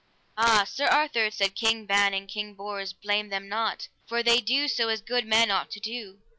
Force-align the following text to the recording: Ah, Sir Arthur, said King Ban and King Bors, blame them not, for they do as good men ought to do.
Ah, 0.35 0.63
Sir 0.67 0.85
Arthur, 0.87 1.29
said 1.29 1.53
King 1.53 1.85
Ban 1.85 2.15
and 2.15 2.27
King 2.27 2.55
Bors, 2.55 2.91
blame 2.91 3.29
them 3.29 3.47
not, 3.47 3.87
for 4.07 4.23
they 4.23 4.41
do 4.41 4.63
as 4.89 4.99
good 5.03 5.27
men 5.27 5.51
ought 5.51 5.69
to 5.69 5.79
do. 5.79 6.21